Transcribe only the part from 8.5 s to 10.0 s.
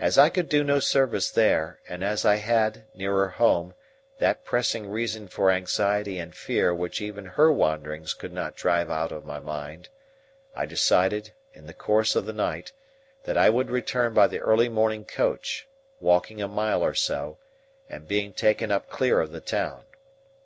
drive out of my mind,